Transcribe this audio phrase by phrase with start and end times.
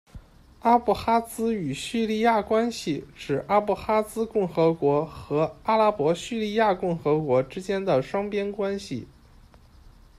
[0.61, 9.07] 阿布哈兹与叙利亚关系指阿布哈兹共和国和阿拉伯叙利亚共和国之间的双边关系。